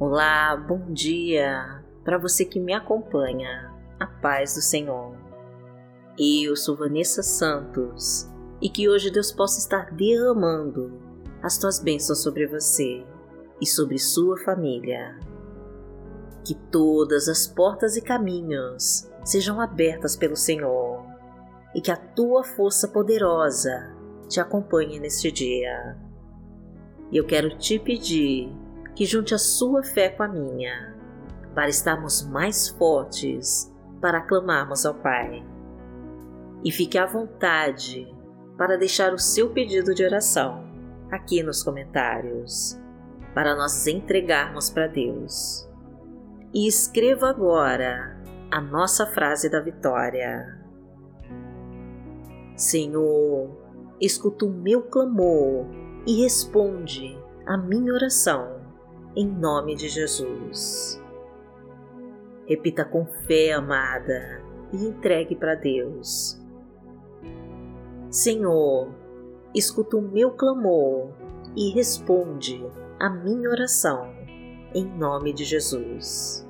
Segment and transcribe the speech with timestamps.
[0.00, 3.70] Olá, bom dia para você que me acompanha.
[3.98, 5.14] A paz do Senhor.
[6.18, 8.26] Eu sou Vanessa Santos
[8.62, 10.98] e que hoje Deus possa estar derramando
[11.42, 13.04] as tuas bênçãos sobre você
[13.60, 15.18] e sobre sua família.
[16.46, 21.04] Que todas as portas e caminhos sejam abertas pelo Senhor
[21.74, 23.94] e que a tua força poderosa
[24.30, 25.98] te acompanhe neste dia.
[27.12, 28.50] E eu quero te pedir
[28.94, 30.94] que junte a sua fé com a minha,
[31.54, 35.44] para estarmos mais fortes para clamarmos ao Pai.
[36.64, 38.12] E fique à vontade
[38.56, 40.68] para deixar o seu pedido de oração
[41.10, 42.78] aqui nos comentários,
[43.34, 45.68] para nós entregarmos para Deus.
[46.52, 50.58] E escreva agora a nossa frase da vitória.
[52.56, 53.56] Senhor,
[54.00, 55.66] escuta o meu clamor
[56.06, 58.59] e responde a minha oração
[59.16, 61.02] em nome de Jesus.
[62.46, 66.40] Repita com fé, amada, e entregue para Deus.
[68.10, 68.88] Senhor,
[69.54, 71.12] escuta o meu clamor
[71.56, 72.64] e responde
[72.98, 74.12] a minha oração,
[74.74, 76.46] em nome de Jesus.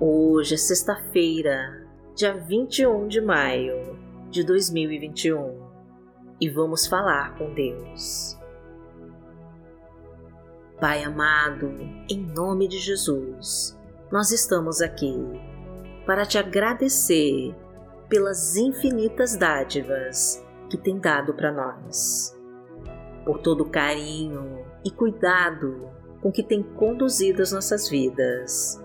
[0.00, 3.98] Hoje é sexta-feira, dia 21 de maio
[4.30, 5.68] de 2021
[6.40, 8.37] e vamos falar com Deus.
[10.80, 11.72] Pai amado,
[12.08, 13.76] em nome de Jesus,
[14.12, 15.12] nós estamos aqui
[16.06, 17.52] para te agradecer
[18.08, 22.32] pelas infinitas dádivas que tem dado para nós,
[23.24, 25.90] por todo o carinho e cuidado
[26.22, 28.80] com que tem conduzido as nossas vidas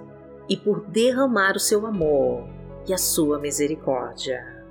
[0.50, 2.50] e por derramar o seu amor
[2.88, 4.66] e a sua misericórdia.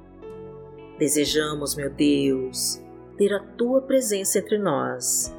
[0.98, 2.82] Desejamos, meu Deus,
[3.16, 5.32] ter a tua presença entre nós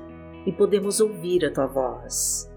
[0.46, 2.52] e podemos ouvir a tua voz.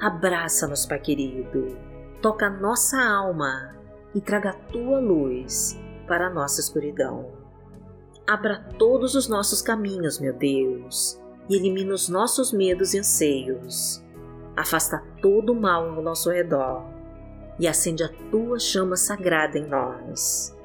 [0.00, 1.76] Abraça-nos, Pai querido,
[2.20, 3.74] toca a nossa alma
[4.14, 7.32] e traga a tua luz para a nossa escuridão.
[8.26, 14.02] Abra todos os nossos caminhos, meu Deus, e elimina os nossos medos e anseios.
[14.56, 16.84] Afasta todo o mal ao nosso redor
[17.58, 20.56] e acende a tua chama sagrada em nós.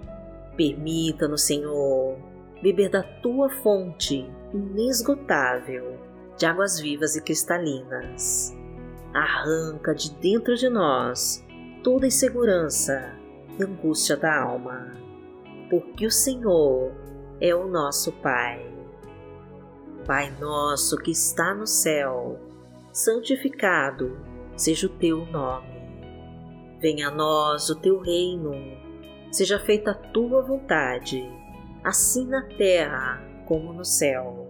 [0.56, 2.18] Permita-nos, Senhor,
[2.62, 6.09] beber da tua fonte inesgotável
[6.40, 8.56] de águas vivas e cristalinas.
[9.14, 11.46] Arranca de dentro de nós
[11.84, 13.14] toda insegurança
[13.60, 14.94] e angústia da alma,
[15.70, 16.94] porque o Senhor
[17.42, 18.66] é o nosso Pai.
[20.08, 22.40] Pai nosso que está no céu,
[22.94, 24.18] santificado
[24.56, 25.68] seja o teu nome.
[26.80, 28.54] Venha a nós o teu reino,
[29.30, 31.22] seja feita a tua vontade,
[31.84, 34.50] assim na terra como no céu.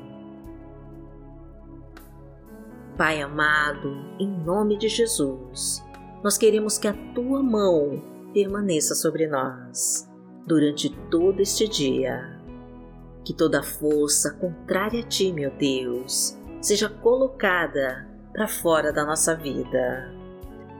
[3.01, 5.83] Pai amado, em nome de Jesus,
[6.23, 7.99] nós queremos que a tua mão
[8.31, 10.07] permaneça sobre nós
[10.45, 12.39] durante todo este dia.
[13.25, 20.13] Que toda força contrária a ti, meu Deus, seja colocada para fora da nossa vida.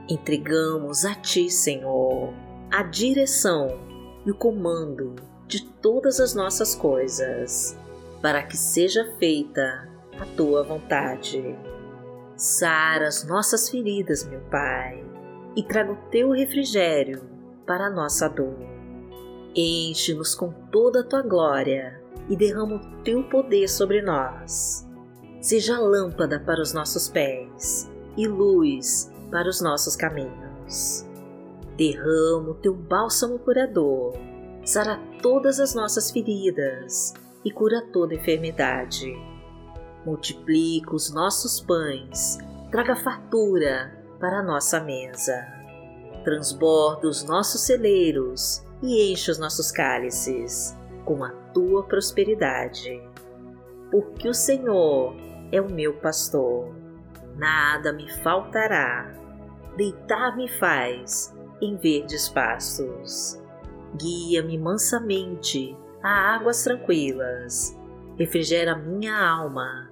[0.08, 2.32] Entregamos a ti, Senhor,
[2.70, 3.66] a direção
[4.24, 5.16] e o comando
[5.48, 7.76] de todas as nossas coisas,
[8.20, 9.88] para que seja feita
[10.20, 11.71] a tua vontade.
[12.42, 15.00] Sara as nossas feridas, meu Pai,
[15.54, 17.22] e traga o teu refrigério
[17.64, 18.58] para a nossa dor.
[19.54, 24.84] Enche-nos com toda a tua glória e derrama o teu poder sobre nós.
[25.40, 31.06] Seja lâmpada para os nossos pés e luz para os nossos caminhos.
[31.76, 34.14] Derrama o teu bálsamo curador,
[34.64, 37.14] sara todas as nossas feridas
[37.44, 39.31] e cura toda enfermidade
[40.04, 42.38] multiplica os nossos pães,
[42.70, 45.46] traga fartura para a nossa mesa.
[46.24, 53.02] Transborda os nossos celeiros e enche os nossos cálices com a tua prosperidade.
[53.90, 55.14] Porque o Senhor
[55.50, 56.74] é o meu pastor,
[57.36, 59.12] nada me faltará.
[59.76, 63.40] Deitar-me faz em verdes pastos.
[63.96, 67.76] Guia-me mansamente a águas tranquilas.
[68.16, 69.91] Refrigera minha alma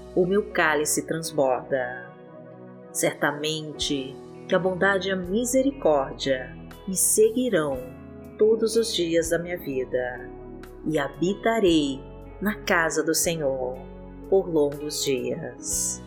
[0.15, 2.09] o meu cálice transborda.
[2.91, 4.15] Certamente
[4.47, 6.55] que a bondade e a misericórdia
[6.87, 7.77] me seguirão
[8.37, 10.29] todos os dias da minha vida
[10.85, 12.01] e habitarei
[12.41, 13.77] na casa do Senhor
[14.29, 16.01] por longos dias.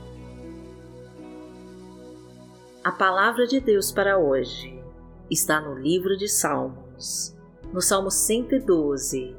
[2.83, 4.83] A palavra de Deus para hoje
[5.31, 7.35] está no livro de Salmos,
[7.73, 9.35] no Salmo 112,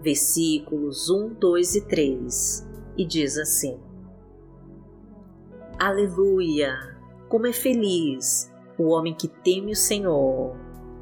[0.00, 3.78] versículos 1, 2 e 3, e diz assim:
[5.78, 6.96] Aleluia!
[7.28, 10.56] Como é feliz o homem que teme o Senhor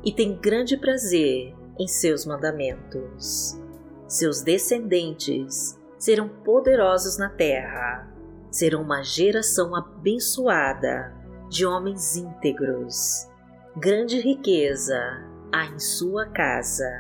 [0.05, 3.57] e tem grande prazer em seus mandamentos.
[4.09, 8.13] Seus descendentes serão poderosos na terra,
[8.51, 11.15] serão uma geração abençoada
[11.49, 13.29] de homens íntegros.
[13.77, 14.99] Grande riqueza
[15.53, 16.91] há em sua casa,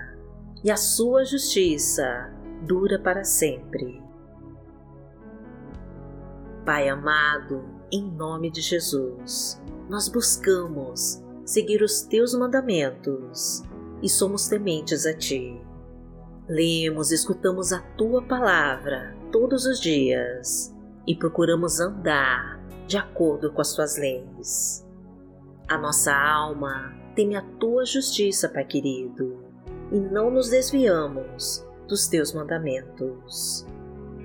[0.62, 2.32] e a sua justiça
[2.62, 4.03] dura para sempre.
[6.64, 7.62] Pai amado,
[7.92, 13.62] em nome de Jesus, nós buscamos seguir os teus mandamentos
[14.02, 15.60] e somos tementes a ti.
[16.48, 20.74] Lemos e escutamos a tua palavra todos os dias
[21.06, 24.86] e procuramos andar de acordo com as tuas leis.
[25.68, 29.44] A nossa alma teme a tua justiça, Pai querido,
[29.92, 33.66] e não nos desviamos dos teus mandamentos.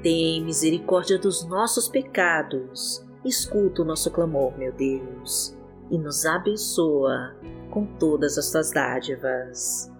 [0.01, 5.57] Tem misericórdia dos nossos pecados, escuta o nosso clamor, meu Deus,
[5.91, 7.35] e nos abençoa
[7.69, 9.91] com todas as tuas dádivas.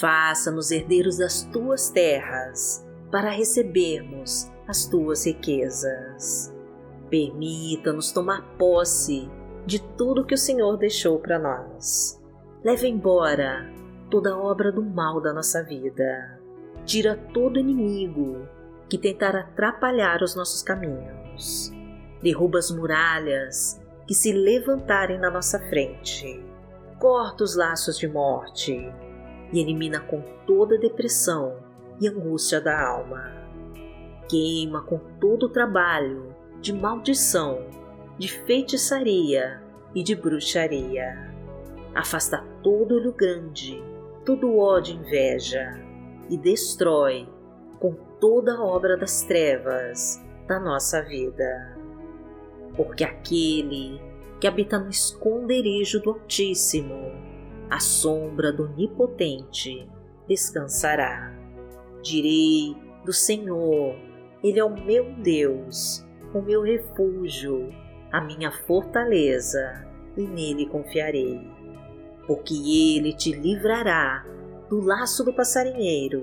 [0.00, 6.52] Faça-nos herdeiros das tuas terras, para recebermos as tuas riquezas.
[7.08, 9.30] Permita-nos tomar posse
[9.64, 12.20] de tudo que o Senhor deixou para nós.
[12.64, 13.72] Leve embora
[14.10, 16.40] toda obra do mal da nossa vida.
[16.84, 18.48] Tira todo inimigo
[18.90, 21.72] que tentar atrapalhar os nossos caminhos.
[22.20, 26.44] Derruba as muralhas que se levantarem na nossa frente.
[26.98, 28.92] Corta os laços de morte
[29.52, 31.56] e elimina com toda depressão
[32.00, 33.32] e angústia da alma.
[34.28, 37.64] Queima com todo o trabalho de maldição,
[38.18, 39.62] de feitiçaria
[39.94, 41.32] e de bruxaria.
[41.94, 43.82] Afasta todo olho grande,
[44.24, 45.80] todo ódio e inveja,
[46.28, 47.28] e destrói
[47.80, 51.76] com toda a obra das trevas da nossa vida.
[52.76, 54.00] Porque aquele
[54.40, 57.10] que habita no esconderijo do Altíssimo,
[57.68, 59.90] a sombra do Onipotente,
[60.28, 61.34] descansará.
[62.02, 63.96] Direi do Senhor,
[64.44, 67.72] Ele é o meu Deus o meu refúgio,
[68.12, 69.86] a minha fortaleza,
[70.16, 71.40] e nele confiarei.
[72.26, 74.24] Porque ele te livrará
[74.68, 76.22] do laço do passarinheiro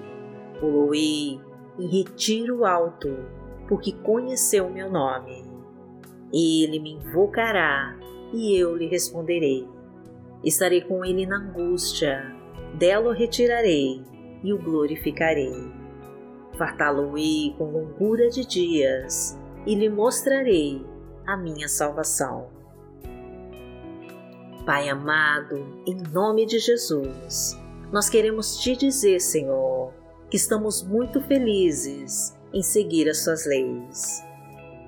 [0.61, 1.41] Poloei
[1.77, 3.09] em retiro alto,
[3.67, 5.43] porque conheceu meu nome.
[6.31, 7.97] Ele me invocará
[8.31, 9.67] e eu lhe responderei.
[10.43, 12.33] Estarei com ele na angústia,
[12.77, 14.01] dela o retirarei
[14.43, 15.53] e o glorificarei.
[16.57, 20.85] Fartá-lo-ei com longura de dias e lhe mostrarei
[21.25, 22.49] a minha salvação.
[24.65, 27.59] Pai amado, em nome de Jesus,
[27.91, 29.91] nós queremos te dizer, Senhor,
[30.31, 34.23] que estamos muito felizes em seguir as suas leis,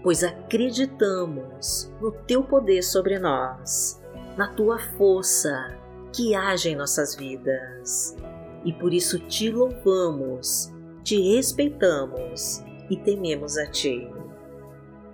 [0.02, 4.02] pois acreditamos no teu poder sobre nós,
[4.38, 5.78] na tua força
[6.14, 8.16] que age em nossas vidas.
[8.64, 10.72] E por isso te louvamos,
[11.04, 14.10] te respeitamos e tememos a ti.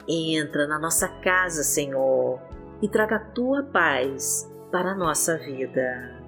[0.08, 2.40] Entra na nossa casa, Senhor,
[2.84, 6.22] e traga a tua paz para a nossa vida.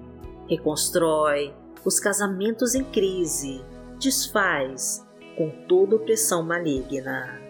[0.48, 1.54] Reconstrói
[1.84, 3.64] os casamentos em crise,
[4.02, 5.06] desfaz
[5.36, 7.40] com toda opressão maligna.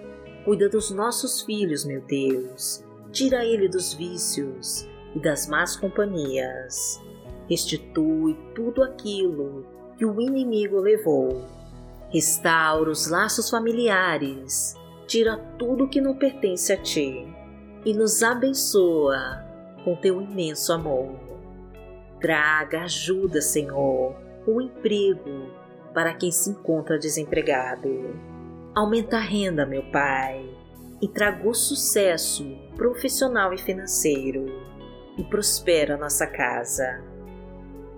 [0.44, 2.84] Cuida dos nossos filhos, meu Deus.
[3.10, 7.00] Tira ele dos vícios e das más companhias.
[7.48, 9.66] Restitui tudo aquilo
[9.96, 11.42] que o inimigo levou.
[12.10, 14.74] Restaura os laços familiares.
[15.06, 17.26] Tira tudo que não pertence a ti
[17.84, 19.42] e nos abençoa
[19.84, 21.18] com teu imenso amor.
[22.20, 24.14] Traga ajuda, Senhor,
[24.46, 25.61] o emprego
[25.92, 27.88] para quem se encontra desempregado.
[28.74, 30.48] Aumenta a renda, meu Pai,
[31.00, 32.44] e traga o sucesso
[32.74, 34.46] profissional e financeiro
[35.18, 37.02] e prospera nossa casa.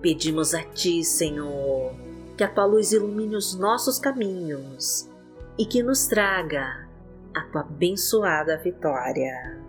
[0.01, 1.93] Pedimos a Ti, Senhor,
[2.37, 5.09] que a Tua luz ilumine os nossos caminhos
[5.57, 6.87] e que nos traga
[7.33, 9.61] a Tua abençoada vitória.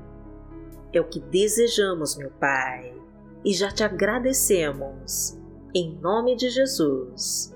[0.92, 2.94] É o que desejamos, meu Pai,
[3.44, 5.38] e já te agradecemos.
[5.74, 7.55] Em nome de Jesus.